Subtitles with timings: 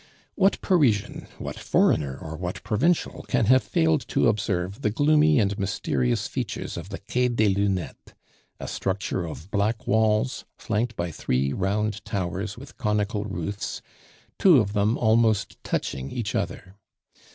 [0.33, 5.55] What Parisian, what foreigner, or what provincial can have failed to observe the gloomy and
[5.59, 8.15] mysterious features of the Quai des Lunettes
[8.59, 13.83] a structure of black walls flanked by three round towers with conical roofs,
[14.39, 16.73] two of them almost touching each other?